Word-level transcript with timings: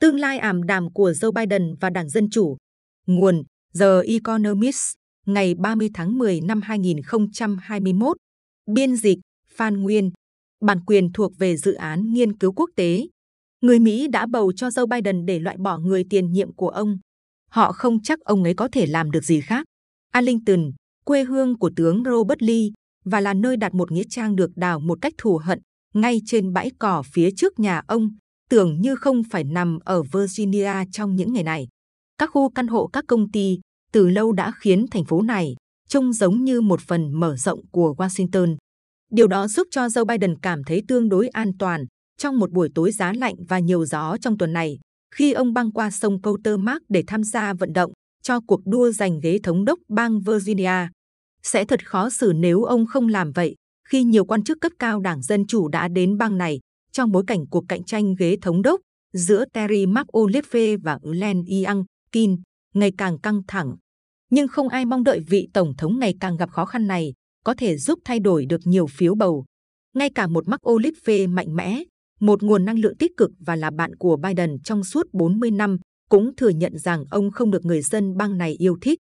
Tương 0.00 0.16
lai 0.16 0.38
ảm 0.38 0.62
đạm 0.62 0.92
của 0.92 1.10
Joe 1.10 1.32
Biden 1.32 1.74
và 1.80 1.90
Đảng 1.90 2.08
Dân 2.08 2.30
Chủ. 2.30 2.56
Nguồn 3.06 3.42
The 3.80 3.86
Economist, 4.06 4.94
ngày 5.26 5.54
30 5.54 5.90
tháng 5.94 6.18
10 6.18 6.40
năm 6.40 6.60
2021. 6.60 8.16
Biên 8.66 8.96
dịch 8.96 9.18
Phan 9.54 9.82
Nguyên. 9.82 10.10
Bản 10.60 10.80
quyền 10.86 11.12
thuộc 11.12 11.32
về 11.38 11.56
dự 11.56 11.74
án 11.74 12.12
nghiên 12.12 12.38
cứu 12.38 12.52
quốc 12.52 12.70
tế. 12.76 13.06
Người 13.60 13.78
Mỹ 13.78 14.08
đã 14.08 14.26
bầu 14.26 14.52
cho 14.52 14.68
Joe 14.68 14.86
Biden 14.86 15.26
để 15.26 15.38
loại 15.38 15.56
bỏ 15.56 15.78
người 15.78 16.04
tiền 16.10 16.32
nhiệm 16.32 16.52
của 16.52 16.68
ông. 16.68 16.98
Họ 17.50 17.72
không 17.72 18.02
chắc 18.02 18.20
ông 18.20 18.44
ấy 18.44 18.54
có 18.54 18.68
thể 18.72 18.86
làm 18.86 19.10
được 19.10 19.24
gì 19.24 19.40
khác. 19.40 19.64
Arlington, 20.12 20.70
quê 21.04 21.24
hương 21.24 21.58
của 21.58 21.70
tướng 21.76 22.02
Robert 22.04 22.42
Lee, 22.42 22.68
và 23.04 23.20
là 23.20 23.34
nơi 23.34 23.56
đặt 23.56 23.74
một 23.74 23.92
nghĩa 23.92 24.04
trang 24.08 24.36
được 24.36 24.50
đào 24.56 24.80
một 24.80 24.98
cách 25.02 25.12
thù 25.18 25.36
hận 25.36 25.60
ngay 25.94 26.20
trên 26.26 26.52
bãi 26.52 26.70
cỏ 26.78 27.02
phía 27.12 27.30
trước 27.36 27.58
nhà 27.58 27.82
ông, 27.86 28.10
tưởng 28.48 28.80
như 28.80 28.96
không 28.96 29.22
phải 29.30 29.44
nằm 29.44 29.78
ở 29.84 30.02
Virginia 30.02 30.72
trong 30.92 31.16
những 31.16 31.32
ngày 31.32 31.44
này. 31.44 31.68
Các 32.18 32.30
khu 32.32 32.50
căn 32.50 32.66
hộ 32.66 32.86
các 32.86 33.04
công 33.08 33.30
ty 33.30 33.58
từ 33.92 34.08
lâu 34.08 34.32
đã 34.32 34.52
khiến 34.60 34.86
thành 34.90 35.04
phố 35.04 35.22
này 35.22 35.54
trông 35.88 36.12
giống 36.12 36.44
như 36.44 36.60
một 36.60 36.80
phần 36.80 37.12
mở 37.12 37.36
rộng 37.36 37.60
của 37.70 37.94
Washington. 37.98 38.56
Điều 39.10 39.26
đó 39.26 39.48
giúp 39.48 39.66
cho 39.70 39.86
Joe 39.86 40.04
Biden 40.04 40.38
cảm 40.42 40.64
thấy 40.64 40.82
tương 40.88 41.08
đối 41.08 41.28
an 41.28 41.52
toàn 41.58 41.84
trong 42.18 42.38
một 42.38 42.50
buổi 42.50 42.68
tối 42.74 42.92
giá 42.92 43.12
lạnh 43.12 43.34
và 43.48 43.58
nhiều 43.58 43.84
gió 43.84 44.16
trong 44.20 44.38
tuần 44.38 44.52
này, 44.52 44.78
khi 45.14 45.32
ông 45.32 45.52
băng 45.52 45.72
qua 45.72 45.90
sông 45.90 46.22
Potomac 46.22 46.82
để 46.88 47.02
tham 47.06 47.24
gia 47.24 47.54
vận 47.54 47.72
động 47.72 47.92
cho 48.22 48.40
cuộc 48.46 48.60
đua 48.66 48.90
giành 48.90 49.20
ghế 49.20 49.38
thống 49.42 49.64
đốc 49.64 49.78
bang 49.88 50.20
Virginia. 50.20 50.88
Sẽ 51.42 51.64
thật 51.64 51.86
khó 51.86 52.10
xử 52.10 52.32
nếu 52.36 52.62
ông 52.62 52.86
không 52.86 53.08
làm 53.08 53.32
vậy, 53.32 53.54
khi 53.88 54.02
nhiều 54.02 54.24
quan 54.24 54.44
chức 54.44 54.58
cấp 54.60 54.72
cao 54.78 55.00
đảng 55.00 55.22
Dân 55.22 55.46
Chủ 55.46 55.68
đã 55.68 55.88
đến 55.88 56.18
bang 56.18 56.38
này 56.38 56.60
trong 56.98 57.12
bối 57.12 57.24
cảnh 57.26 57.46
cuộc 57.50 57.64
cạnh 57.68 57.84
tranh 57.84 58.14
ghế 58.18 58.36
thống 58.42 58.62
đốc 58.62 58.80
giữa 59.12 59.44
Terry 59.52 59.86
McAuliffe 59.86 60.78
và 60.82 60.98
Glenn 61.02 61.44
Youngkin 61.44 62.36
ngày 62.74 62.92
càng 62.98 63.18
căng 63.18 63.42
thẳng. 63.48 63.76
Nhưng 64.30 64.48
không 64.48 64.68
ai 64.68 64.84
mong 64.84 65.04
đợi 65.04 65.20
vị 65.20 65.48
tổng 65.52 65.76
thống 65.76 65.98
ngày 65.98 66.14
càng 66.20 66.36
gặp 66.36 66.50
khó 66.50 66.64
khăn 66.64 66.86
này 66.86 67.12
có 67.44 67.54
thể 67.58 67.76
giúp 67.76 67.98
thay 68.04 68.20
đổi 68.20 68.46
được 68.46 68.60
nhiều 68.64 68.86
phiếu 68.86 69.14
bầu. 69.14 69.44
Ngay 69.94 70.10
cả 70.14 70.26
một 70.26 70.44
McAuliffe 70.46 71.30
mạnh 71.30 71.56
mẽ, 71.56 71.82
một 72.20 72.42
nguồn 72.42 72.64
năng 72.64 72.78
lượng 72.78 72.96
tích 72.96 73.12
cực 73.16 73.30
và 73.38 73.56
là 73.56 73.70
bạn 73.70 73.96
của 73.96 74.16
Biden 74.16 74.62
trong 74.64 74.84
suốt 74.84 75.06
40 75.12 75.50
năm, 75.50 75.78
cũng 76.08 76.36
thừa 76.36 76.48
nhận 76.48 76.78
rằng 76.78 77.04
ông 77.10 77.30
không 77.30 77.50
được 77.50 77.64
người 77.64 77.82
dân 77.82 78.16
bang 78.16 78.38
này 78.38 78.52
yêu 78.58 78.76
thích. 78.80 78.98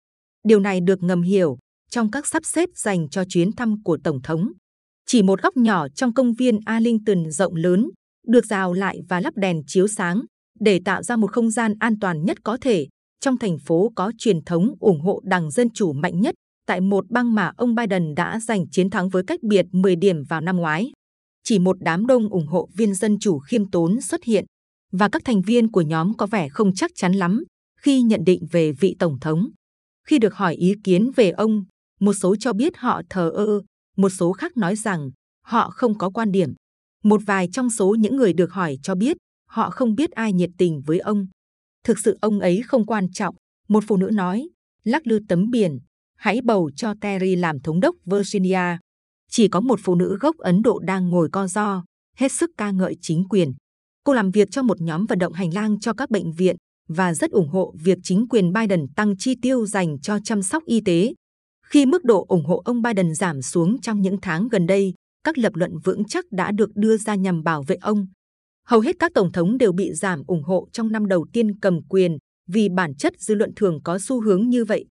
Điều 0.44 0.60
này 0.60 0.80
được 0.80 1.02
ngầm 1.02 1.22
hiểu 1.22 1.58
trong 1.90 2.10
các 2.10 2.26
sắp 2.26 2.44
xếp 2.46 2.68
dành 2.74 3.08
cho 3.08 3.24
chuyến 3.28 3.52
thăm 3.52 3.82
của 3.82 3.98
Tổng 4.04 4.22
thống. 4.22 4.52
Chỉ 5.06 5.22
một 5.22 5.42
góc 5.42 5.56
nhỏ 5.56 5.88
trong 5.88 6.14
công 6.14 6.32
viên 6.34 6.58
Arlington 6.64 7.30
rộng 7.30 7.54
lớn, 7.54 7.90
được 8.26 8.46
rào 8.46 8.72
lại 8.72 9.00
và 9.08 9.20
lắp 9.20 9.36
đèn 9.36 9.62
chiếu 9.66 9.88
sáng 9.88 10.22
để 10.60 10.80
tạo 10.84 11.02
ra 11.02 11.16
một 11.16 11.32
không 11.32 11.50
gian 11.50 11.74
an 11.80 11.94
toàn 12.00 12.24
nhất 12.24 12.38
có 12.44 12.58
thể 12.60 12.86
trong 13.20 13.38
thành 13.38 13.58
phố 13.58 13.92
có 13.96 14.12
truyền 14.18 14.44
thống 14.44 14.74
ủng 14.80 15.00
hộ 15.00 15.20
Đảng 15.24 15.50
Dân 15.50 15.70
Chủ 15.70 15.92
mạnh 15.92 16.20
nhất 16.20 16.34
tại 16.66 16.80
một 16.80 17.10
bang 17.10 17.34
mà 17.34 17.52
ông 17.56 17.74
Biden 17.74 18.14
đã 18.14 18.40
giành 18.40 18.70
chiến 18.70 18.90
thắng 18.90 19.08
với 19.08 19.22
cách 19.26 19.40
biệt 19.42 19.66
10 19.72 19.96
điểm 19.96 20.24
vào 20.28 20.40
năm 20.40 20.56
ngoái. 20.56 20.92
Chỉ 21.44 21.58
một 21.58 21.76
đám 21.80 22.06
đông 22.06 22.28
ủng 22.28 22.46
hộ 22.46 22.68
viên 22.76 22.94
Dân 22.94 23.18
Chủ 23.18 23.38
khiêm 23.38 23.70
tốn 23.70 24.00
xuất 24.00 24.24
hiện 24.24 24.44
và 24.92 25.08
các 25.08 25.22
thành 25.24 25.42
viên 25.42 25.70
của 25.70 25.80
nhóm 25.80 26.16
có 26.16 26.26
vẻ 26.26 26.48
không 26.48 26.74
chắc 26.74 26.90
chắn 26.94 27.12
lắm 27.12 27.44
khi 27.80 28.02
nhận 28.02 28.24
định 28.24 28.46
về 28.50 28.72
vị 28.72 28.96
Tổng 28.98 29.18
thống. 29.20 29.48
Khi 30.08 30.18
được 30.18 30.34
hỏi 30.34 30.54
ý 30.54 30.74
kiến 30.84 31.10
về 31.16 31.30
ông, 31.30 31.64
một 32.00 32.12
số 32.12 32.36
cho 32.36 32.52
biết 32.52 32.76
họ 32.76 33.02
thờ 33.10 33.30
ơ, 33.34 33.60
một 33.96 34.08
số 34.08 34.32
khác 34.32 34.56
nói 34.56 34.76
rằng 34.76 35.10
họ 35.44 35.70
không 35.70 35.98
có 35.98 36.10
quan 36.10 36.32
điểm. 36.32 36.54
Một 37.04 37.20
vài 37.26 37.48
trong 37.52 37.70
số 37.70 37.94
những 37.98 38.16
người 38.16 38.32
được 38.32 38.52
hỏi 38.52 38.78
cho 38.82 38.94
biết 38.94 39.16
họ 39.52 39.70
không 39.70 39.94
biết 39.94 40.10
ai 40.10 40.32
nhiệt 40.32 40.50
tình 40.58 40.82
với 40.86 40.98
ông. 40.98 41.26
Thực 41.84 41.98
sự 41.98 42.18
ông 42.20 42.40
ấy 42.40 42.62
không 42.66 42.86
quan 42.86 43.12
trọng, 43.12 43.34
một 43.68 43.84
phụ 43.86 43.96
nữ 43.96 44.10
nói, 44.12 44.48
lắc 44.84 45.06
lư 45.06 45.20
tấm 45.28 45.50
biển, 45.50 45.78
hãy 46.16 46.40
bầu 46.44 46.70
cho 46.76 46.94
Terry 47.00 47.36
làm 47.36 47.60
thống 47.60 47.80
đốc 47.80 47.96
Virginia. 48.04 48.78
Chỉ 49.30 49.48
có 49.48 49.60
một 49.60 49.80
phụ 49.82 49.94
nữ 49.94 50.18
gốc 50.20 50.36
Ấn 50.38 50.62
Độ 50.62 50.78
đang 50.78 51.08
ngồi 51.08 51.28
co 51.32 51.46
do, 51.46 51.84
hết 52.16 52.32
sức 52.32 52.50
ca 52.56 52.70
ngợi 52.70 52.96
chính 53.00 53.24
quyền. 53.28 53.54
Cô 54.04 54.12
làm 54.12 54.30
việc 54.30 54.48
cho 54.50 54.62
một 54.62 54.80
nhóm 54.80 55.06
vận 55.06 55.18
động 55.18 55.32
hành 55.32 55.54
lang 55.54 55.80
cho 55.80 55.92
các 55.92 56.10
bệnh 56.10 56.32
viện 56.32 56.56
và 56.88 57.14
rất 57.14 57.30
ủng 57.30 57.48
hộ 57.48 57.74
việc 57.84 57.98
chính 58.02 58.28
quyền 58.28 58.52
Biden 58.52 58.86
tăng 58.96 59.16
chi 59.16 59.34
tiêu 59.42 59.66
dành 59.66 60.00
cho 60.00 60.18
chăm 60.24 60.42
sóc 60.42 60.64
y 60.64 60.80
tế. 60.80 61.12
Khi 61.72 61.86
mức 61.86 62.04
độ 62.04 62.24
ủng 62.28 62.44
hộ 62.44 62.62
ông 62.64 62.82
Biden 62.82 63.14
giảm 63.14 63.42
xuống 63.42 63.80
trong 63.80 64.00
những 64.00 64.16
tháng 64.22 64.48
gần 64.48 64.66
đây, 64.66 64.94
các 65.24 65.38
lập 65.38 65.52
luận 65.56 65.78
vững 65.84 66.04
chắc 66.04 66.24
đã 66.30 66.52
được 66.52 66.70
đưa 66.74 66.96
ra 66.96 67.14
nhằm 67.14 67.42
bảo 67.42 67.62
vệ 67.62 67.76
ông. 67.76 68.06
Hầu 68.66 68.80
hết 68.80 68.96
các 68.98 69.12
tổng 69.14 69.32
thống 69.32 69.58
đều 69.58 69.72
bị 69.72 69.92
giảm 69.92 70.22
ủng 70.26 70.42
hộ 70.42 70.68
trong 70.72 70.92
năm 70.92 71.06
đầu 71.06 71.26
tiên 71.32 71.60
cầm 71.60 71.80
quyền 71.88 72.18
vì 72.48 72.68
bản 72.68 72.94
chất 72.94 73.12
dư 73.18 73.34
luận 73.34 73.52
thường 73.56 73.80
có 73.84 73.98
xu 73.98 74.20
hướng 74.20 74.48
như 74.48 74.64
vậy. 74.64 74.86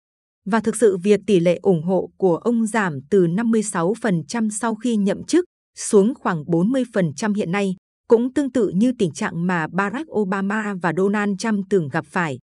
Và 0.46 0.60
thực 0.60 0.76
sự 0.76 0.98
việc 0.98 1.20
tỷ 1.28 1.40
lệ 1.40 1.60
ủng 1.62 1.84
hộ 1.84 2.10
của 2.18 2.38
ông 2.38 2.66
giảm 2.66 3.00
từ 3.10 3.28
56% 3.28 4.50
sau 4.50 4.76
khi 4.76 4.96
nhậm 4.96 5.24
chức 5.24 5.46
xuống 5.78 6.14
khoảng 6.16 6.44
40% 6.44 7.34
hiện 7.34 7.52
nay, 7.52 7.76
cũng 8.08 8.34
tương 8.34 8.52
tự 8.52 8.70
như 8.70 8.92
tình 9.00 9.12
trạng 9.12 9.48
mà 9.48 9.68
Barack 9.68 10.12
Obama 10.12 10.76
và 10.82 10.94
Donald 10.98 11.32
Trump 11.40 11.66
từng 11.70 11.88
gặp 11.88 12.06
phải. 12.06 12.40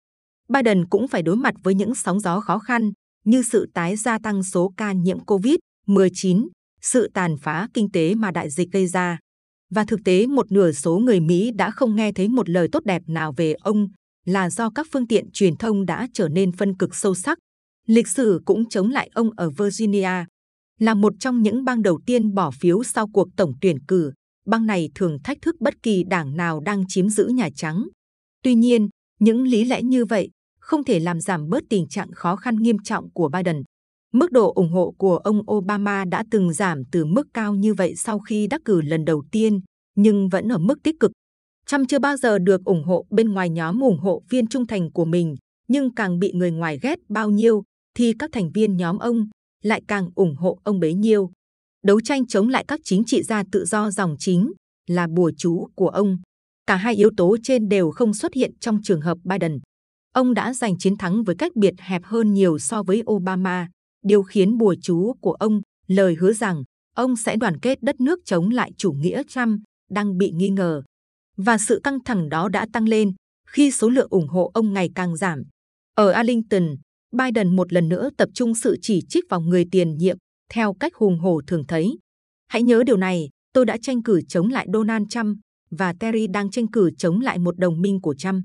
Biden 0.49 0.85
cũng 0.89 1.07
phải 1.07 1.23
đối 1.23 1.35
mặt 1.35 1.55
với 1.63 1.75
những 1.75 1.95
sóng 1.95 2.19
gió 2.19 2.39
khó 2.39 2.59
khăn 2.59 2.91
như 3.25 3.43
sự 3.43 3.69
tái 3.73 3.95
gia 3.95 4.19
tăng 4.19 4.43
số 4.43 4.73
ca 4.77 4.93
nhiễm 4.93 5.17
COVID-19, 5.25 6.47
sự 6.81 7.09
tàn 7.13 7.37
phá 7.37 7.67
kinh 7.73 7.91
tế 7.91 8.15
mà 8.15 8.31
đại 8.31 8.49
dịch 8.49 8.71
gây 8.71 8.87
ra. 8.87 9.19
Và 9.69 9.85
thực 9.85 9.99
tế 10.05 10.27
một 10.27 10.51
nửa 10.51 10.71
số 10.71 10.97
người 10.97 11.19
Mỹ 11.19 11.51
đã 11.51 11.71
không 11.71 11.95
nghe 11.95 12.11
thấy 12.11 12.29
một 12.29 12.49
lời 12.49 12.67
tốt 12.71 12.83
đẹp 12.85 13.01
nào 13.07 13.33
về 13.37 13.53
ông 13.53 13.87
là 14.25 14.49
do 14.49 14.69
các 14.69 14.87
phương 14.91 15.07
tiện 15.07 15.31
truyền 15.33 15.55
thông 15.55 15.85
đã 15.85 16.07
trở 16.13 16.27
nên 16.27 16.51
phân 16.51 16.77
cực 16.77 16.95
sâu 16.95 17.15
sắc. 17.15 17.37
Lịch 17.87 18.07
sử 18.07 18.41
cũng 18.45 18.69
chống 18.69 18.89
lại 18.89 19.09
ông 19.13 19.29
ở 19.37 19.49
Virginia. 19.49 20.25
Là 20.79 20.93
một 20.93 21.13
trong 21.19 21.41
những 21.41 21.63
bang 21.63 21.81
đầu 21.81 21.99
tiên 22.05 22.33
bỏ 22.33 22.51
phiếu 22.51 22.83
sau 22.83 23.07
cuộc 23.07 23.27
tổng 23.37 23.53
tuyển 23.61 23.79
cử, 23.87 24.11
bang 24.45 24.65
này 24.65 24.89
thường 24.95 25.17
thách 25.23 25.37
thức 25.41 25.55
bất 25.59 25.83
kỳ 25.83 26.03
đảng 26.03 26.37
nào 26.37 26.59
đang 26.59 26.83
chiếm 26.87 27.09
giữ 27.09 27.27
Nhà 27.27 27.49
Trắng. 27.55 27.87
Tuy 28.43 28.55
nhiên, 28.55 28.89
những 29.19 29.43
lý 29.43 29.65
lẽ 29.65 29.81
như 29.81 30.05
vậy 30.05 30.29
không 30.65 30.83
thể 30.83 30.99
làm 30.99 31.21
giảm 31.21 31.49
bớt 31.49 31.63
tình 31.69 31.87
trạng 31.87 32.11
khó 32.11 32.35
khăn 32.35 32.55
nghiêm 32.55 32.77
trọng 32.83 33.11
của 33.11 33.29
Biden. 33.29 33.63
Mức 34.13 34.31
độ 34.31 34.53
ủng 34.53 34.71
hộ 34.71 34.93
của 34.97 35.17
ông 35.17 35.41
Obama 35.51 36.05
đã 36.05 36.23
từng 36.31 36.53
giảm 36.53 36.83
từ 36.91 37.05
mức 37.05 37.27
cao 37.33 37.55
như 37.55 37.73
vậy 37.73 37.95
sau 37.95 38.19
khi 38.19 38.47
đắc 38.47 38.61
cử 38.65 38.81
lần 38.81 39.05
đầu 39.05 39.23
tiên, 39.31 39.59
nhưng 39.95 40.29
vẫn 40.29 40.51
ở 40.51 40.57
mức 40.57 40.83
tích 40.83 40.95
cực. 40.99 41.11
Trump 41.67 41.89
chưa 41.89 41.99
bao 41.99 42.17
giờ 42.17 42.39
được 42.39 42.65
ủng 42.65 42.83
hộ 42.83 43.05
bên 43.09 43.33
ngoài 43.33 43.49
nhóm 43.49 43.79
ủng 43.79 43.99
hộ 43.99 44.23
viên 44.29 44.47
trung 44.47 44.67
thành 44.67 44.91
của 44.91 45.05
mình, 45.05 45.35
nhưng 45.67 45.95
càng 45.95 46.19
bị 46.19 46.31
người 46.31 46.51
ngoài 46.51 46.79
ghét 46.81 46.99
bao 47.09 47.29
nhiêu, 47.29 47.63
thì 47.97 48.13
các 48.19 48.29
thành 48.33 48.51
viên 48.51 48.77
nhóm 48.77 48.97
ông 48.97 49.29
lại 49.63 49.81
càng 49.87 50.09
ủng 50.15 50.35
hộ 50.35 50.59
ông 50.63 50.79
bấy 50.79 50.93
nhiêu. 50.93 51.31
Đấu 51.83 52.01
tranh 52.01 52.27
chống 52.27 52.49
lại 52.49 52.65
các 52.67 52.79
chính 52.83 53.03
trị 53.05 53.23
gia 53.23 53.43
tự 53.51 53.65
do 53.65 53.91
dòng 53.91 54.15
chính 54.19 54.51
là 54.87 55.07
bùa 55.15 55.31
chú 55.37 55.67
của 55.75 55.89
ông. 55.89 56.17
Cả 56.67 56.75
hai 56.75 56.95
yếu 56.95 57.09
tố 57.17 57.37
trên 57.43 57.69
đều 57.69 57.91
không 57.91 58.13
xuất 58.13 58.33
hiện 58.33 58.51
trong 58.59 58.79
trường 58.83 59.01
hợp 59.01 59.17
Biden. 59.23 59.59
Ông 60.15 60.33
đã 60.33 60.53
giành 60.53 60.77
chiến 60.77 60.97
thắng 60.97 61.23
với 61.23 61.35
cách 61.35 61.55
biệt 61.55 61.73
hẹp 61.77 62.03
hơn 62.05 62.33
nhiều 62.33 62.59
so 62.59 62.83
với 62.83 63.03
Obama, 63.11 63.69
điều 64.03 64.23
khiến 64.23 64.57
bùa 64.57 64.75
chú 64.81 65.13
của 65.21 65.31
ông 65.31 65.61
lời 65.87 66.15
hứa 66.19 66.33
rằng 66.33 66.63
ông 66.95 67.15
sẽ 67.15 67.35
đoàn 67.35 67.59
kết 67.59 67.83
đất 67.83 68.01
nước 68.01 68.19
chống 68.25 68.49
lại 68.49 68.71
chủ 68.77 68.91
nghĩa 68.91 69.23
Trump 69.27 69.61
đang 69.91 70.17
bị 70.17 70.31
nghi 70.31 70.49
ngờ. 70.49 70.83
Và 71.37 71.57
sự 71.57 71.81
căng 71.83 72.03
thẳng 72.03 72.29
đó 72.29 72.49
đã 72.49 72.67
tăng 72.73 72.87
lên 72.87 73.13
khi 73.47 73.71
số 73.71 73.89
lượng 73.89 74.07
ủng 74.09 74.27
hộ 74.27 74.51
ông 74.53 74.73
ngày 74.73 74.89
càng 74.95 75.17
giảm. 75.17 75.43
Ở 75.95 76.11
Arlington, 76.11 76.75
Biden 77.11 77.55
một 77.55 77.73
lần 77.73 77.89
nữa 77.89 78.09
tập 78.17 78.29
trung 78.33 78.55
sự 78.55 78.77
chỉ 78.81 79.01
trích 79.09 79.25
vào 79.29 79.41
người 79.41 79.65
tiền 79.71 79.97
nhiệm 79.97 80.17
theo 80.51 80.73
cách 80.73 80.95
hùng 80.95 81.19
hổ 81.19 81.41
thường 81.47 81.63
thấy. 81.67 81.97
Hãy 82.47 82.63
nhớ 82.63 82.83
điều 82.85 82.97
này, 82.97 83.29
tôi 83.53 83.65
đã 83.65 83.77
tranh 83.81 84.03
cử 84.03 84.21
chống 84.27 84.49
lại 84.49 84.67
Donald 84.73 85.05
Trump 85.09 85.37
và 85.71 85.93
Terry 85.93 86.27
đang 86.27 86.51
tranh 86.51 86.67
cử 86.67 86.91
chống 86.97 87.19
lại 87.19 87.39
một 87.39 87.57
đồng 87.57 87.81
minh 87.81 88.01
của 88.01 88.15
Trump. 88.15 88.43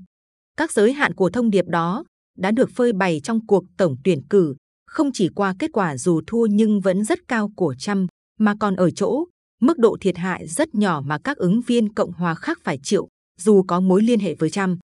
Các 0.61 0.71
giới 0.71 0.93
hạn 0.93 1.13
của 1.13 1.29
thông 1.29 1.49
điệp 1.49 1.65
đó 1.67 2.03
đã 2.37 2.51
được 2.51 2.69
phơi 2.75 2.93
bày 2.93 3.21
trong 3.23 3.45
cuộc 3.47 3.63
tổng 3.77 3.95
tuyển 4.03 4.21
cử, 4.29 4.55
không 4.87 5.11
chỉ 5.13 5.29
qua 5.35 5.55
kết 5.59 5.71
quả 5.73 5.97
dù 5.97 6.21
thua 6.27 6.45
nhưng 6.45 6.81
vẫn 6.81 7.03
rất 7.03 7.19
cao 7.27 7.51
của 7.55 7.75
Trump, 7.79 8.09
mà 8.39 8.55
còn 8.59 8.75
ở 8.75 8.91
chỗ 8.91 9.25
mức 9.61 9.77
độ 9.77 9.97
thiệt 10.01 10.17
hại 10.17 10.47
rất 10.47 10.75
nhỏ 10.75 11.01
mà 11.05 11.17
các 11.23 11.37
ứng 11.37 11.61
viên 11.61 11.93
Cộng 11.93 12.11
hòa 12.11 12.35
khác 12.35 12.59
phải 12.63 12.79
chịu, 12.83 13.07
dù 13.39 13.63
có 13.67 13.79
mối 13.79 14.01
liên 14.01 14.19
hệ 14.19 14.35
với 14.35 14.49
Trump. 14.49 14.79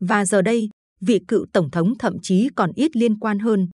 Và 0.00 0.24
giờ 0.24 0.42
đây, 0.42 0.68
vị 1.00 1.20
cựu 1.28 1.46
tổng 1.52 1.70
thống 1.70 1.98
thậm 1.98 2.16
chí 2.22 2.48
còn 2.56 2.72
ít 2.74 2.96
liên 2.96 3.18
quan 3.18 3.38
hơn. 3.38 3.68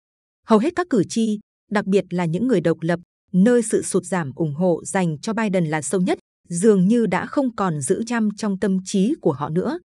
Hầu 0.46 0.58
hết 0.58 0.72
các 0.76 0.86
cử 0.90 1.04
tri, 1.08 1.38
đặc 1.70 1.86
biệt 1.86 2.04
là 2.10 2.24
những 2.24 2.48
người 2.48 2.60
độc 2.60 2.78
lập, 2.80 3.00
nơi 3.32 3.62
sự 3.62 3.82
sụt 3.82 4.04
giảm 4.04 4.32
ủng 4.34 4.54
hộ 4.54 4.84
dành 4.84 5.18
cho 5.18 5.32
Biden 5.32 5.64
là 5.64 5.82
sâu 5.82 6.00
nhất, 6.00 6.18
dường 6.48 6.88
như 6.88 7.06
đã 7.06 7.26
không 7.26 7.56
còn 7.56 7.80
giữ 7.80 8.04
Trump 8.04 8.32
trong 8.36 8.58
tâm 8.58 8.78
trí 8.84 9.14
của 9.20 9.32
họ 9.32 9.48
nữa. 9.48 9.78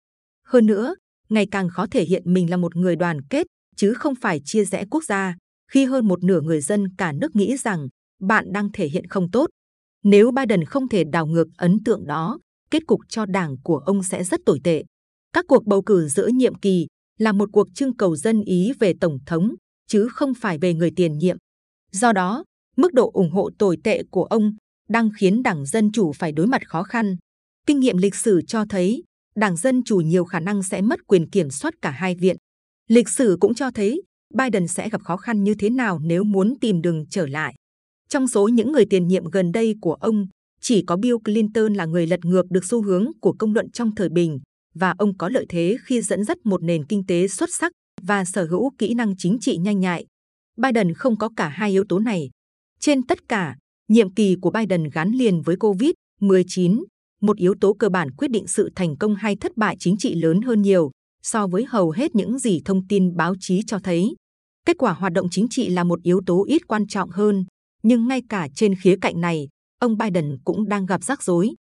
Hơn 0.46 0.66
nữa, 0.66 0.96
ngày 1.30 1.48
càng 1.52 1.70
khó 1.70 1.86
thể 1.92 2.04
hiện 2.04 2.24
mình 2.26 2.50
là 2.50 2.58
một 2.58 2.76
người 2.76 2.96
đoàn 2.96 3.22
kết, 3.30 3.48
chứ 3.76 3.94
không 3.94 4.16
phải 4.16 4.42
chia 4.46 4.66
rẽ 4.66 4.86
quốc 4.92 5.04
gia, 5.04 5.36
khi 5.72 5.86
hơn 5.86 6.08
một 6.08 6.24
nửa 6.24 6.42
người 6.42 6.62
dân 6.62 6.96
cả 6.98 7.12
nước 7.12 7.36
nghĩ 7.36 7.58
rằng 7.58 7.88
bạn 8.22 8.46
đang 8.54 8.72
thể 8.72 8.88
hiện 8.88 9.08
không 9.08 9.32
tốt. 9.32 9.50
Nếu 10.04 10.32
Biden 10.32 10.64
không 10.64 10.90
thể 10.90 11.04
đảo 11.04 11.26
ngược 11.26 11.48
ấn 11.58 11.78
tượng 11.86 12.08
đó, 12.08 12.40
kết 12.72 12.84
cục 12.88 13.00
cho 13.10 13.26
đảng 13.26 13.56
của 13.64 13.78
ông 13.78 14.04
sẽ 14.04 14.24
rất 14.24 14.40
tồi 14.46 14.60
tệ. 14.64 14.84
Các 15.34 15.46
cuộc 15.48 15.66
bầu 15.66 15.82
cử 15.82 16.08
giữa 16.08 16.28
nhiệm 16.28 16.56
kỳ 16.56 16.88
là 17.18 17.32
một 17.32 17.50
cuộc 17.52 17.68
trưng 17.74 17.98
cầu 17.98 18.16
dân 18.16 18.42
ý 18.42 18.72
về 18.80 18.94
tổng 19.02 19.18
thống, 19.26 19.56
chứ 19.88 20.08
không 20.12 20.34
phải 20.34 20.58
về 20.58 20.74
người 20.74 20.92
tiền 20.96 21.18
nhiệm. 21.18 21.38
Do 21.92 22.14
đó, 22.14 22.44
mức 22.78 22.94
độ 22.94 23.12
ủng 23.14 23.32
hộ 23.32 23.50
tồi 23.60 23.78
tệ 23.84 24.04
của 24.12 24.24
ông 24.24 24.56
đang 24.90 25.10
khiến 25.20 25.44
Đảng 25.44 25.66
Dân 25.66 25.92
Chủ 25.92 26.12
phải 26.14 26.32
đối 26.32 26.48
mặt 26.48 26.70
khó 26.70 26.84
khăn. 26.84 27.16
Kinh 27.66 27.80
nghiệm 27.80 27.98
lịch 27.98 28.16
sử 28.16 28.42
cho 28.48 28.66
thấy, 28.70 29.04
Đảng 29.38 29.58
Dân 29.58 29.84
Chủ 29.84 29.98
nhiều 29.98 30.26
khả 30.26 30.40
năng 30.40 30.64
sẽ 30.64 30.82
mất 30.82 31.00
quyền 31.08 31.30
kiểm 31.30 31.50
soát 31.50 31.74
cả 31.82 31.92
hai 31.92 32.16
viện. 32.16 32.38
Lịch 32.88 33.10
sử 33.10 33.38
cũng 33.40 33.54
cho 33.54 33.72
thấy 33.72 34.02
Biden 34.34 34.68
sẽ 34.68 34.90
gặp 34.90 35.02
khó 35.04 35.18
khăn 35.18 35.44
như 35.44 35.56
thế 35.60 35.70
nào 35.70 36.00
nếu 36.00 36.24
muốn 36.24 36.54
tìm 36.62 36.82
đường 36.82 37.06
trở 37.10 37.28
lại. 37.28 37.56
Trong 38.10 38.28
số 38.28 38.48
những 38.48 38.72
người 38.72 38.86
tiền 38.90 39.08
nhiệm 39.08 39.26
gần 39.26 39.52
đây 39.52 39.76
của 39.82 39.94
ông, 39.94 40.28
chỉ 40.62 40.84
có 40.88 40.98
Bill 40.98 41.16
Clinton 41.26 41.74
là 41.74 41.86
người 41.86 42.08
lật 42.08 42.26
ngược 42.26 42.46
được 42.50 42.66
xu 42.66 42.84
hướng 42.84 43.12
của 43.22 43.36
công 43.40 43.54
luận 43.54 43.72
trong 43.72 43.96
thời 43.96 44.10
bình 44.10 44.40
và 44.74 44.94
ông 44.98 45.18
có 45.18 45.30
lợi 45.30 45.46
thế 45.50 45.78
khi 45.86 46.02
dẫn 46.02 46.24
dắt 46.24 46.38
một 46.44 46.64
nền 46.64 46.86
kinh 46.86 47.06
tế 47.06 47.28
xuất 47.28 47.50
sắc 47.54 47.72
và 48.02 48.26
sở 48.26 48.46
hữu 48.46 48.72
kỹ 48.78 48.94
năng 48.94 49.18
chính 49.18 49.38
trị 49.42 49.58
nhanh 49.58 49.80
nhạy. 49.80 50.06
Biden 50.58 50.94
không 50.94 51.18
có 51.18 51.30
cả 51.36 51.48
hai 51.48 51.72
yếu 51.72 51.84
tố 51.90 52.00
này. 52.00 52.30
Trên 52.80 53.04
tất 53.04 53.30
cả, 53.30 53.56
nhiệm 53.88 54.14
kỳ 54.14 54.36
của 54.42 54.52
Biden 54.52 54.90
gắn 54.94 55.12
liền 55.12 55.42
với 55.42 55.56
COVID-19, 55.56 56.84
một 57.22 57.38
yếu 57.38 57.56
tố 57.62 57.74
cơ 57.74 57.90
bản 57.90 58.12
quyết 58.12 58.32
định 58.32 58.48
sự 58.48 58.70
thành 58.76 58.98
công 58.98 59.16
hay 59.16 59.36
thất 59.36 59.58
bại 59.58 59.76
chính 59.80 59.98
trị 59.98 60.16
lớn 60.16 60.42
hơn 60.42 60.62
nhiều 60.62 60.92
so 61.24 61.48
với 61.48 61.66
hầu 61.70 61.92
hết 61.92 62.16
những 62.16 62.40
gì 62.40 62.62
thông 62.66 62.88
tin 62.88 63.16
báo 63.16 63.34
chí 63.40 63.62
cho 63.68 63.80
thấy. 63.80 64.16
Kết 64.66 64.78
quả 64.78 64.94
hoạt 64.94 65.14
động 65.14 65.28
chính 65.32 65.48
trị 65.50 65.70
là 65.70 65.84
một 65.84 66.04
yếu 66.04 66.22
tố 66.26 66.46
ít 66.48 66.68
quan 66.68 66.88
trọng 66.88 67.10
hơn, 67.10 67.46
nhưng 67.84 68.08
ngay 68.08 68.22
cả 68.30 68.48
trên 68.56 68.76
khía 68.76 68.96
cạnh 69.02 69.22
này, 69.22 69.48
ông 69.80 69.98
Biden 69.98 70.38
cũng 70.44 70.68
đang 70.70 70.86
gặp 70.86 71.04
rắc 71.04 71.24
rối. 71.24 71.54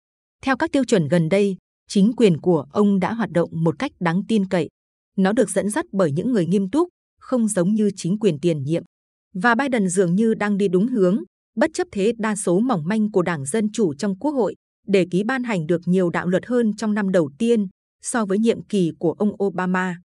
Theo 0.42 0.56
các 0.56 0.72
tiêu 0.72 0.84
chuẩn 0.84 1.08
gần 1.08 1.28
đây, 1.28 1.56
chính 1.88 2.12
quyền 2.16 2.40
của 2.40 2.66
ông 2.70 3.00
đã 3.00 3.12
hoạt 3.14 3.30
động 3.30 3.50
một 3.52 3.78
cách 3.78 3.92
đáng 4.00 4.22
tin 4.28 4.48
cậy. 4.48 4.68
Nó 5.16 5.32
được 5.32 5.50
dẫn 5.50 5.70
dắt 5.70 5.84
bởi 5.92 6.12
những 6.12 6.32
người 6.32 6.46
nghiêm 6.46 6.70
túc, 6.70 6.88
không 7.20 7.48
giống 7.48 7.74
như 7.74 7.90
chính 7.96 8.18
quyền 8.18 8.38
tiền 8.40 8.62
nhiệm. 8.62 8.82
Và 9.34 9.54
Biden 9.54 9.88
dường 9.88 10.14
như 10.14 10.34
đang 10.34 10.56
đi 10.56 10.68
đúng 10.68 10.86
hướng, 10.86 11.22
bất 11.56 11.70
chấp 11.74 11.88
thế 11.92 12.12
đa 12.18 12.36
số 12.36 12.60
mỏng 12.60 12.82
manh 12.84 13.10
của 13.12 13.22
Đảng 13.22 13.44
Dân 13.44 13.72
Chủ 13.72 13.94
trong 13.94 14.18
Quốc 14.18 14.32
hội, 14.32 14.54
để 14.86 15.06
ký 15.10 15.22
ban 15.22 15.44
hành 15.44 15.66
được 15.66 15.80
nhiều 15.84 16.10
đạo 16.10 16.26
luật 16.26 16.46
hơn 16.46 16.76
trong 16.76 16.94
năm 16.94 17.12
đầu 17.12 17.30
tiên 17.38 17.66
so 18.02 18.24
với 18.24 18.38
nhiệm 18.38 18.62
kỳ 18.62 18.90
của 18.98 19.12
ông 19.12 19.42
Obama. 19.44 19.96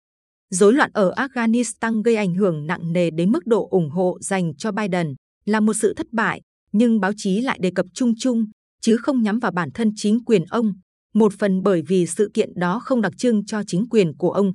Rối 0.50 0.74
loạn 0.74 0.92
ở 0.94 1.12
Afghanistan 1.12 2.02
gây 2.02 2.16
ảnh 2.16 2.36
hưởng 2.36 2.68
nặng 2.68 2.94
nề 2.94 3.10
đến 3.10 3.31
mức 3.31 3.48
độ 3.48 3.68
ủng 3.72 3.90
hộ 3.90 4.18
dành 4.22 4.56
cho 4.56 4.72
Biden 4.72 5.14
là 5.46 5.60
một 5.60 5.74
sự 5.74 5.94
thất 5.98 6.08
bại, 6.12 6.42
nhưng 6.72 7.00
báo 7.00 7.12
chí 7.18 7.42
lại 7.42 7.60
đề 7.62 7.72
cập 7.76 7.86
chung 7.94 8.14
chung, 8.20 8.46
chứ 8.81 8.98
không 8.98 9.24
nhắm 9.24 9.40
vào 9.40 9.52
bản 9.52 9.70
thân 9.74 9.92
chính 9.96 10.24
quyền 10.26 10.46
ông, 10.46 10.74
một 11.14 11.34
phần 11.40 11.64
bởi 11.64 11.82
vì 11.88 12.06
sự 12.08 12.32
kiện 12.34 12.50
đó 12.56 12.80
không 12.80 13.02
đặc 13.02 13.14
trưng 13.18 13.46
cho 13.46 13.62
chính 13.68 13.90
quyền 13.90 14.18
của 14.18 14.32
ông. 14.32 14.54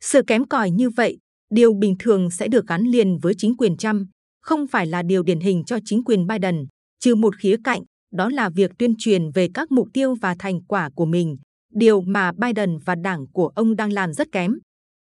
Sự 0.00 0.22
kém 0.26 0.44
cỏi 0.48 0.70
như 0.70 0.90
vậy, 0.90 1.18
điều 1.50 1.74
bình 1.74 1.94
thường 1.98 2.30
sẽ 2.30 2.48
được 2.48 2.66
gắn 2.66 2.82
liền 2.82 3.18
với 3.18 3.34
chính 3.38 3.56
quyền 3.56 3.76
Trump, 3.76 4.08
không 4.42 4.66
phải 4.66 4.86
là 4.86 5.02
điều 5.02 5.22
điển 5.22 5.40
hình 5.40 5.64
cho 5.64 5.78
chính 5.84 6.04
quyền 6.04 6.26
Biden, 6.26 6.66
trừ 7.00 7.14
một 7.14 7.36
khía 7.36 7.56
cạnh, 7.64 7.82
đó 8.12 8.28
là 8.28 8.48
việc 8.48 8.70
tuyên 8.78 8.94
truyền 8.98 9.30
về 9.30 9.48
các 9.54 9.72
mục 9.72 9.88
tiêu 9.92 10.14
và 10.14 10.36
thành 10.38 10.62
quả 10.62 10.90
của 10.94 11.04
mình, 11.04 11.36
điều 11.72 12.00
mà 12.00 12.32
Biden 12.32 12.78
và 12.78 12.94
đảng 12.94 13.26
của 13.32 13.48
ông 13.48 13.76
đang 13.76 13.92
làm 13.92 14.12
rất 14.12 14.32
kém. 14.32 14.58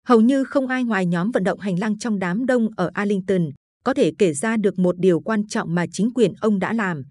Hầu 0.06 0.20
như 0.20 0.44
không 0.44 0.66
ai 0.66 0.84
ngoài 0.84 1.06
nhóm 1.06 1.31
vận 1.31 1.44
động 1.44 1.60
hành 1.60 1.78
lang 1.78 1.99
trong 1.99 2.19
đám 2.19 2.46
đông 2.46 2.69
ở 2.76 2.90
Arlington 2.94 3.50
có 3.84 3.94
thể 3.94 4.12
kể 4.19 4.32
ra 4.32 4.56
được 4.56 4.78
một 4.78 4.99
điều 4.99 5.20
quan 5.20 5.46
trọng 5.46 5.75
mà 5.75 5.87
chính 5.93 6.10
quyền 6.14 6.32
ông 6.40 6.58
đã 6.58 6.72
làm. 6.72 7.02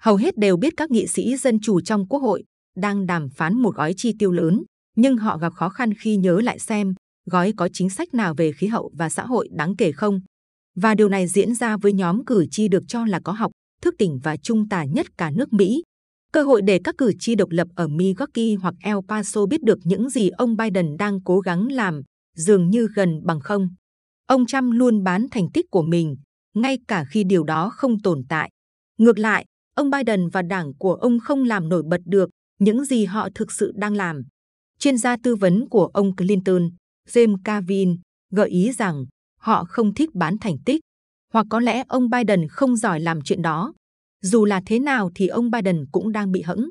Hầu 0.00 0.16
hết 0.16 0.38
đều 0.38 0.56
biết 0.56 0.72
các 0.76 0.90
nghị 0.90 1.06
sĩ 1.06 1.36
dân 1.36 1.60
chủ 1.60 1.80
trong 1.80 2.08
quốc 2.08 2.20
hội 2.20 2.44
đang 2.76 3.06
đàm 3.06 3.28
phán 3.28 3.54
một 3.54 3.76
gói 3.76 3.94
chi 3.96 4.14
tiêu 4.18 4.32
lớn, 4.32 4.62
nhưng 4.96 5.16
họ 5.16 5.38
gặp 5.38 5.52
khó 5.52 5.68
khăn 5.68 5.94
khi 5.94 6.16
nhớ 6.16 6.40
lại 6.40 6.58
xem 6.58 6.94
gói 7.30 7.52
có 7.56 7.68
chính 7.72 7.90
sách 7.90 8.14
nào 8.14 8.34
về 8.34 8.52
khí 8.52 8.66
hậu 8.66 8.90
và 8.94 9.08
xã 9.08 9.26
hội 9.26 9.48
đáng 9.52 9.76
kể 9.76 9.92
không. 9.92 10.20
Và 10.76 10.94
điều 10.94 11.08
này 11.08 11.26
diễn 11.26 11.54
ra 11.54 11.76
với 11.76 11.92
nhóm 11.92 12.24
cử 12.24 12.46
tri 12.50 12.68
được 12.68 12.82
cho 12.88 13.06
là 13.06 13.20
có 13.24 13.32
học, 13.32 13.50
thức 13.82 13.94
tỉnh 13.98 14.18
và 14.22 14.36
trung 14.36 14.68
tả 14.68 14.84
nhất 14.84 15.06
cả 15.18 15.30
nước 15.30 15.52
Mỹ. 15.52 15.82
Cơ 16.32 16.42
hội 16.42 16.62
để 16.62 16.80
các 16.84 16.94
cử 16.98 17.12
tri 17.18 17.34
độc 17.34 17.50
lập 17.50 17.68
ở 17.76 17.86
Milwaukee 17.86 18.58
hoặc 18.60 18.74
El 18.80 18.96
Paso 19.08 19.46
biết 19.46 19.62
được 19.62 19.78
những 19.84 20.10
gì 20.10 20.28
ông 20.28 20.56
Biden 20.56 20.96
đang 20.96 21.22
cố 21.24 21.40
gắng 21.40 21.72
làm 21.72 22.02
dường 22.36 22.70
như 22.70 22.88
gần 22.94 23.20
bằng 23.24 23.40
không. 23.40 23.68
Ông 24.26 24.46
Trump 24.46 24.72
luôn 24.72 25.02
bán 25.02 25.26
thành 25.30 25.50
tích 25.54 25.66
của 25.70 25.82
mình, 25.82 26.16
ngay 26.54 26.78
cả 26.88 27.04
khi 27.10 27.24
điều 27.24 27.44
đó 27.44 27.70
không 27.70 28.02
tồn 28.02 28.22
tại. 28.28 28.50
Ngược 28.98 29.18
lại, 29.18 29.44
ông 29.76 29.90
Biden 29.90 30.28
và 30.28 30.42
đảng 30.42 30.72
của 30.78 30.94
ông 30.94 31.18
không 31.20 31.44
làm 31.44 31.68
nổi 31.68 31.82
bật 31.88 32.00
được 32.04 32.30
những 32.58 32.84
gì 32.84 33.04
họ 33.04 33.28
thực 33.34 33.52
sự 33.52 33.72
đang 33.76 33.94
làm. 33.94 34.22
Chuyên 34.78 34.98
gia 34.98 35.16
tư 35.22 35.36
vấn 35.36 35.68
của 35.68 35.86
ông 35.86 36.16
Clinton, 36.16 36.70
James 37.08 37.36
Cavin, 37.44 37.98
gợi 38.32 38.48
ý 38.48 38.72
rằng 38.72 39.04
họ 39.40 39.64
không 39.68 39.94
thích 39.94 40.14
bán 40.14 40.38
thành 40.38 40.56
tích, 40.64 40.80
hoặc 41.32 41.46
có 41.50 41.60
lẽ 41.60 41.84
ông 41.88 42.10
Biden 42.10 42.48
không 42.48 42.76
giỏi 42.76 43.00
làm 43.00 43.20
chuyện 43.22 43.42
đó. 43.42 43.72
Dù 44.22 44.44
là 44.44 44.62
thế 44.66 44.78
nào 44.78 45.10
thì 45.14 45.26
ông 45.26 45.50
Biden 45.50 45.84
cũng 45.92 46.12
đang 46.12 46.32
bị 46.32 46.42
hẫng. 46.42 46.70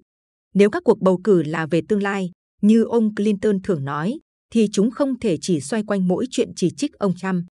Nếu 0.54 0.70
các 0.70 0.84
cuộc 0.84 1.00
bầu 1.00 1.20
cử 1.24 1.44
là 1.44 1.66
về 1.66 1.82
tương 1.88 2.04
lai, 2.04 2.32
như 2.62 2.84
ông 2.84 3.16
Clinton 3.16 3.62
thường 3.64 3.86
nói, 3.86 4.20
thì 4.54 4.68
chúng 4.72 4.92
không 4.92 5.20
thể 5.20 5.38
chỉ 5.42 5.62
xoay 5.62 5.84
quanh 5.84 6.08
mỗi 6.08 6.26
chuyện 6.32 6.52
chỉ 6.56 6.70
trích 6.78 6.94
ông 6.94 7.16
Trump. 7.16 7.46